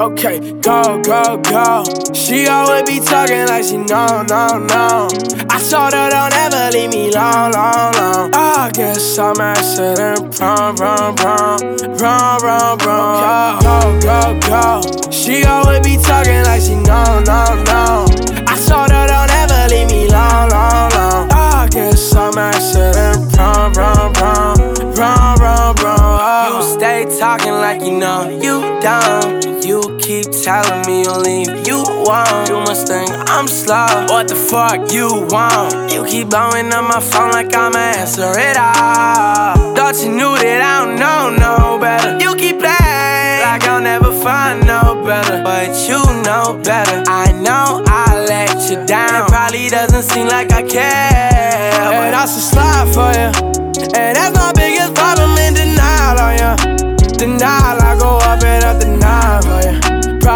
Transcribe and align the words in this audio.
Okay, 0.00 0.40
go, 0.60 1.00
go, 1.02 1.36
go. 1.38 1.84
She 2.12 2.48
always 2.48 2.82
be 2.82 2.98
talking 2.98 3.46
like 3.46 3.64
she 3.64 3.76
know, 3.76 4.24
no, 4.28 4.58
no. 4.58 5.08
I 5.48 5.62
told 5.70 5.92
her 5.94 6.10
don't 6.10 6.32
ever 6.34 6.70
leave 6.72 6.90
me 6.90 7.12
long, 7.12 7.52
long, 7.52 7.92
long. 7.94 8.34
I 8.34 8.70
guess 8.74 9.18
I'm 9.18 9.40
asking 9.40 10.02
her 10.02 10.16
prom, 10.30 10.74
prom, 10.74 11.14
prom, 11.14 11.58
prom, 11.96 12.40
prom, 12.40 12.78
prom. 12.78 13.62
Go, 13.62 14.00
go, 14.00 14.40
go. 14.40 15.10
She 15.12 15.44
always 15.44 15.80
be 15.80 15.96
talking 16.02 16.42
like 16.42 16.62
she 16.62 16.74
know, 16.74 17.22
no, 17.24 17.62
no. 17.62 18.06
I 18.48 18.56
told 18.66 18.90
her 18.90 19.06
don't 19.06 19.30
ever 19.30 19.68
leave 19.72 19.88
me 19.90 20.08
long, 20.08 20.50
long, 20.50 20.90
long. 20.90 21.30
I 21.30 21.68
guess 21.70 22.14
I'm 22.16 22.36
asking 22.36 22.94
her 22.94 23.14
prom, 23.30 23.72
prom, 23.72 24.12
prom, 24.12 24.74
prom, 24.92 25.36
prom, 25.38 25.74
prom. 25.76 26.56
You 26.56 26.62
stay 26.62 27.06
talking 27.18 27.52
like 27.52 27.80
you 27.82 27.96
know 27.96 28.28
you 28.28 28.80
don't. 28.80 29.44
You 29.64 29.93
keep 30.22 30.30
telling 30.30 30.86
me 30.86 31.02
you'll 31.02 31.20
leave, 31.20 31.66
you 31.66 31.82
won't. 32.06 32.48
You 32.48 32.56
must 32.60 32.86
think 32.86 33.10
I'm 33.10 33.48
slow. 33.48 34.06
What 34.08 34.28
the 34.28 34.36
fuck 34.36 34.92
you 34.92 35.08
want? 35.30 35.92
You 35.92 36.04
keep 36.04 36.28
blowing 36.30 36.72
up 36.72 36.84
my 36.84 37.00
phone 37.00 37.32
like 37.32 37.54
I'ma 37.54 37.78
answer 37.78 38.32
it 38.36 38.56
all. 38.56 39.74
Thought 39.74 39.96
you 40.02 40.10
knew 40.10 40.34
that 40.42 40.60
I 40.62 40.74
don't 40.84 40.96
know 41.02 41.22
no 41.46 41.78
better. 41.78 42.12
You 42.22 42.34
keep 42.36 42.58
playing 42.60 43.40
like 43.46 43.64
I'll 43.64 43.80
never 43.80 44.12
find 44.12 44.66
no 44.66 45.02
better, 45.04 45.42
but 45.42 45.70
you 45.88 46.00
know 46.22 46.60
better. 46.62 47.02
I 47.08 47.32
know 47.32 47.82
I 47.86 48.24
let 48.28 48.70
you 48.70 48.84
down. 48.86 49.24
It 49.24 49.28
probably 49.28 49.68
doesn't 49.68 50.02
seem 50.02 50.28
like 50.28 50.52
I 50.52 50.62
care, 50.62 51.90
but 51.90 52.14
I 52.14 52.24
should 52.26 52.46
slide 52.52 52.88
for 52.94 53.10
you. 53.18 53.43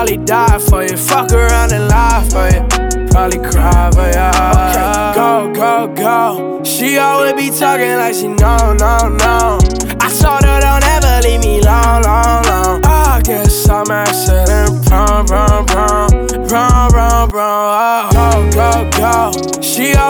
Probably 0.09 0.25
die 0.25 0.59
for 0.59 0.83
you. 0.85 0.97
Fuck 0.97 1.33
around 1.33 1.71
and 1.71 1.87
lie 1.87 2.27
for 2.31 2.49
you. 2.49 2.65
Probably 3.11 3.41
cry 3.41 3.91
for 3.93 4.09
you. 4.09 4.25
Okay, 4.65 5.13
go, 5.15 5.53
go, 5.53 5.93
go. 5.95 6.65
She 6.65 6.97
always 6.97 7.35
be 7.35 7.51
talking 7.51 7.95
like 7.97 8.15
she 8.15 8.29
know, 8.29 8.73
no, 8.73 9.09
no. 9.09 9.59
I 10.01 10.09
told 10.09 10.45
her 10.49 10.61
don't 10.61 10.83
ever 10.83 11.29
leave 11.29 11.41
me 11.41 11.61
long, 11.61 12.05
long, 12.05 12.43
long. 12.45 12.81
I 12.87 13.21
guess 13.23 13.69
I'm 13.69 13.91
accident 13.91 14.87
prom, 14.87 15.27
prom, 15.27 15.67
prom, 15.67 16.09
prom, 16.49 16.91
prom, 16.91 17.29
prom. 17.29 18.11
Go, 18.15 18.51
go, 18.53 18.91
go. 18.97 19.61
She 19.61 19.93
always 19.93 20.08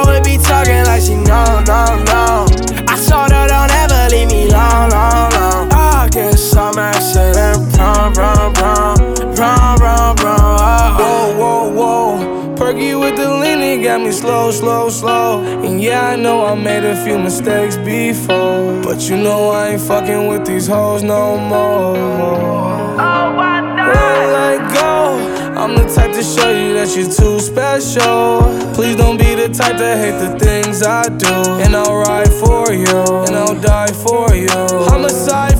got 13.98 14.06
me 14.06 14.12
slow, 14.12 14.50
slow, 14.50 14.88
slow. 14.88 15.42
And 15.42 15.82
yeah, 15.82 16.10
I 16.10 16.16
know 16.16 16.44
I 16.44 16.54
made 16.54 16.84
a 16.84 16.96
few 17.04 17.18
mistakes 17.18 17.76
before. 17.76 18.82
But 18.82 19.08
you 19.08 19.16
know 19.16 19.50
I 19.50 19.70
ain't 19.70 19.80
fucking 19.80 20.26
with 20.28 20.46
these 20.46 20.66
hoes 20.66 21.02
no 21.02 21.36
more. 21.36 21.96
Oh, 21.96 23.26
Won't 23.36 24.30
let 24.38 24.74
go. 24.74 25.18
I'm 25.60 25.74
the 25.74 25.92
type 25.92 26.12
to 26.12 26.22
show 26.22 26.50
you 26.50 26.74
that 26.74 26.94
you're 26.96 27.10
too 27.10 27.40
special. 27.40 28.42
Please 28.74 28.96
don't 28.96 29.18
be 29.18 29.34
the 29.34 29.48
type 29.48 29.76
to 29.76 29.96
hate 29.96 30.18
the 30.24 30.38
things 30.38 30.82
I 30.82 31.08
do. 31.08 31.34
And 31.62 31.74
I'll 31.74 31.98
ride 31.98 32.32
for 32.32 32.72
you, 32.72 32.98
and 33.26 33.34
I'll 33.34 33.60
die 33.60 33.92
for 34.06 34.34
you. 34.34 34.48
Homicide 34.90 35.58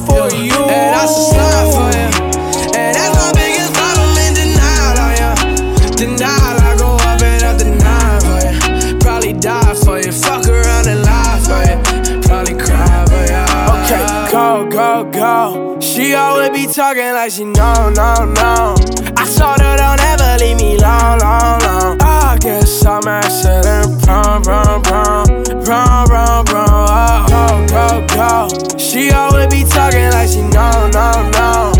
She 15.88 16.12
always 16.14 16.50
be 16.50 16.66
talking 16.70 17.12
like 17.12 17.30
she 17.30 17.44
know, 17.44 17.90
no, 17.96 18.14
no. 18.36 18.74
I 19.16 19.24
told 19.24 19.60
her 19.60 19.76
don't 19.78 20.00
ever 20.00 20.36
leave 20.38 20.58
me 20.58 20.76
long, 20.78 21.18
long, 21.18 21.60
long. 21.60 21.98
I 22.02 22.36
guess 22.40 22.84
I'm 22.84 23.08
accident 23.08 24.02
prom, 24.02 24.42
prom, 24.42 24.82
prom, 24.82 25.26
prom, 25.64 26.06
prom, 26.06 26.44
prom. 26.44 27.26
Go, 27.28 27.66
go, 27.68 28.06
go. 28.14 28.78
She 28.78 29.10
always 29.12 29.46
be 29.48 29.64
talking 29.64 30.10
like 30.10 30.28
she 30.28 30.42
know, 30.42 30.90
no, 30.92 31.30
no. 31.30 31.77